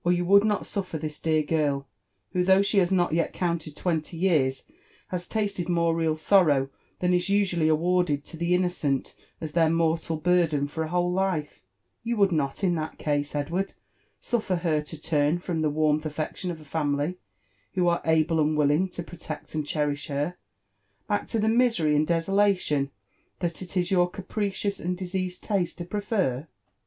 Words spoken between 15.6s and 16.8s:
the warm affection of a